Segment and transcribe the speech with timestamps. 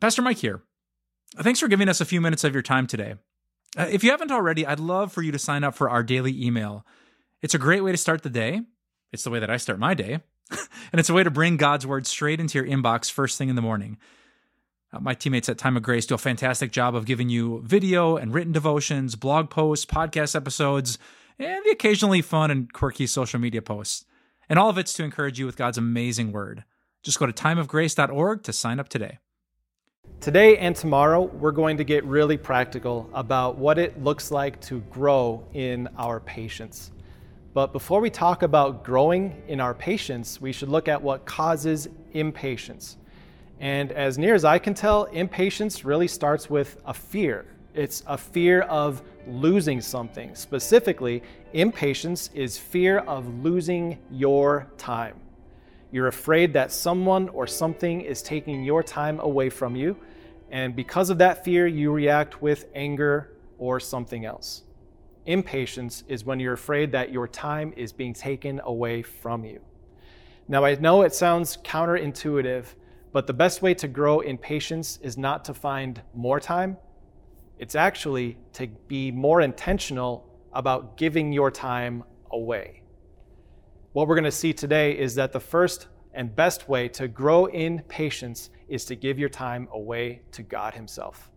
[0.00, 0.62] Pastor Mike here.
[1.36, 3.14] Thanks for giving us a few minutes of your time today.
[3.76, 6.42] Uh, if you haven't already, I'd love for you to sign up for our daily
[6.42, 6.86] email.
[7.42, 8.62] It's a great way to start the day.
[9.12, 10.20] It's the way that I start my day.
[10.50, 13.56] and it's a way to bring God's word straight into your inbox first thing in
[13.56, 13.98] the morning.
[14.92, 18.16] Uh, my teammates at Time of Grace do a fantastic job of giving you video
[18.16, 20.98] and written devotions, blog posts, podcast episodes,
[21.38, 24.04] and the occasionally fun and quirky social media posts.
[24.48, 26.64] And all of it's to encourage you with God's amazing word.
[27.02, 29.18] Just go to timeofgrace.org to sign up today.
[30.20, 34.80] Today and tomorrow, we're going to get really practical about what it looks like to
[34.90, 36.90] grow in our patience.
[37.54, 41.88] But before we talk about growing in our patience, we should look at what causes
[42.12, 42.98] impatience.
[43.60, 47.46] And as near as I can tell, impatience really starts with a fear.
[47.72, 50.34] It's a fear of losing something.
[50.34, 51.22] Specifically,
[51.54, 55.14] impatience is fear of losing your time.
[55.92, 59.96] You're afraid that someone or something is taking your time away from you,
[60.50, 64.62] and because of that fear, you react with anger or something else.
[65.26, 69.60] Impatience is when you're afraid that your time is being taken away from you.
[70.48, 72.64] Now, I know it sounds counterintuitive,
[73.12, 76.76] but the best way to grow in patience is not to find more time.
[77.58, 82.82] It's actually to be more intentional about giving your time away.
[83.92, 87.46] What we're going to see today is that the first and best way to grow
[87.46, 91.28] in patience is to give your time away to God Himself.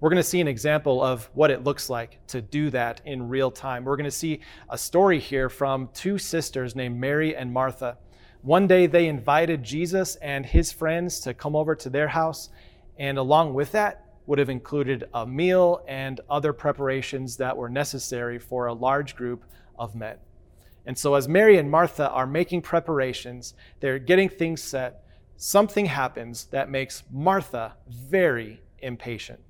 [0.00, 3.28] We're going to see an example of what it looks like to do that in
[3.28, 3.84] real time.
[3.84, 7.98] We're going to see a story here from two sisters named Mary and Martha.
[8.42, 12.50] One day they invited Jesus and his friends to come over to their house,
[12.98, 18.40] and along with that would have included a meal and other preparations that were necessary
[18.40, 19.44] for a large group
[19.78, 20.16] of men.
[20.86, 25.04] And so, as Mary and Martha are making preparations, they're getting things set,
[25.36, 29.40] something happens that makes Martha very impatient.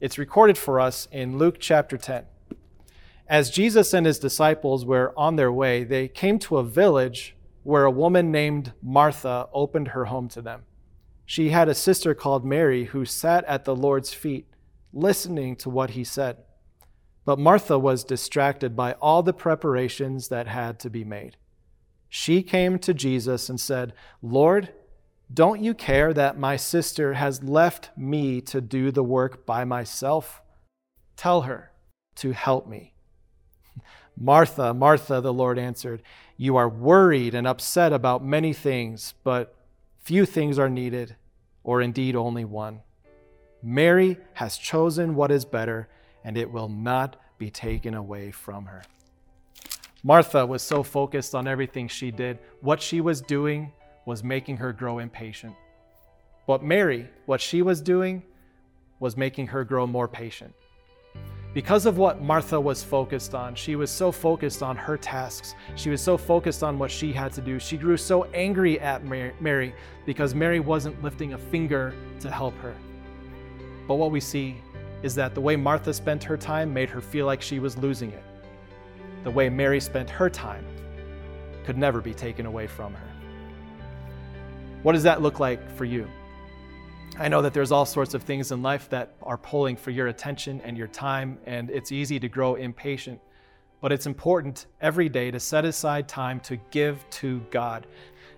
[0.00, 2.24] It's recorded for us in Luke chapter 10.
[3.26, 7.84] As Jesus and his disciples were on their way, they came to a village where
[7.84, 10.62] a woman named Martha opened her home to them.
[11.26, 14.46] She had a sister called Mary who sat at the Lord's feet,
[14.94, 16.38] listening to what he said.
[17.28, 21.36] But Martha was distracted by all the preparations that had to be made.
[22.08, 24.72] She came to Jesus and said, Lord,
[25.30, 30.40] don't you care that my sister has left me to do the work by myself?
[31.16, 31.70] Tell her
[32.14, 32.94] to help me.
[34.16, 36.02] Martha, Martha, the Lord answered,
[36.38, 39.54] You are worried and upset about many things, but
[39.98, 41.16] few things are needed,
[41.62, 42.80] or indeed only one.
[43.62, 45.90] Mary has chosen what is better
[46.24, 48.82] and it will not be taken away from her.
[50.02, 52.38] Martha was so focused on everything she did.
[52.60, 53.72] What she was doing
[54.06, 55.54] was making her grow impatient.
[56.46, 58.22] But Mary, what she was doing
[59.00, 60.54] was making her grow more patient.
[61.54, 65.54] Because of what Martha was focused on, she was so focused on her tasks.
[65.76, 67.58] She was so focused on what she had to do.
[67.58, 69.74] She grew so angry at Mary
[70.06, 72.74] because Mary wasn't lifting a finger to help her.
[73.88, 74.56] But what we see
[75.02, 78.10] is that the way Martha spent her time made her feel like she was losing
[78.10, 78.24] it.
[79.24, 80.64] The way Mary spent her time
[81.64, 83.08] could never be taken away from her.
[84.82, 86.08] What does that look like for you?
[87.18, 90.06] I know that there's all sorts of things in life that are pulling for your
[90.06, 93.20] attention and your time, and it's easy to grow impatient.
[93.80, 97.86] But it's important every day to set aside time to give to God.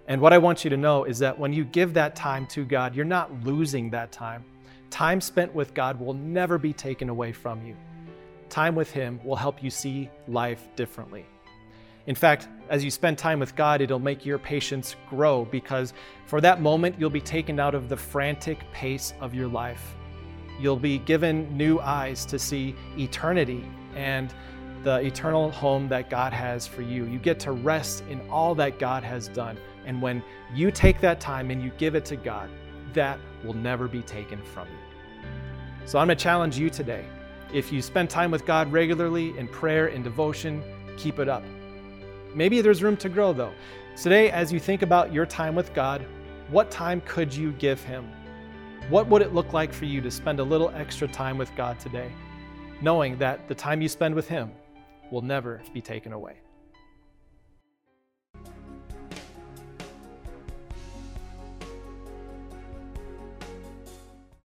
[0.09, 2.65] And what I want you to know is that when you give that time to
[2.65, 4.45] God, you're not losing that time.
[4.91, 7.77] Time spent with God will never be taken away from you.
[8.49, 11.25] Time with Him will help you see life differently.
[12.07, 15.93] In fact, as you spend time with God, it'll make your patience grow because
[16.27, 19.95] for that moment, you'll be taken out of the frantic pace of your life.
[20.59, 23.65] You'll be given new eyes to see eternity
[23.95, 24.35] and
[24.83, 27.05] the eternal home that God has for you.
[27.05, 29.59] You get to rest in all that God has done.
[29.87, 30.23] And when
[30.55, 32.51] you take that time and you give it to God,
[32.95, 35.35] that will never be taken from you.
[35.87, 37.05] So I'm going to challenge you today.
[37.53, 40.63] If you spend time with God regularly in prayer and devotion,
[40.97, 41.43] keep it up.
[42.35, 43.53] Maybe there's room to grow though.
[43.97, 46.07] Today, as you think about your time with God,
[46.49, 48.09] what time could you give Him?
[48.89, 51.79] What would it look like for you to spend a little extra time with God
[51.81, 52.11] today,
[52.81, 54.53] knowing that the time you spend with Him
[55.11, 56.37] will never be taken away?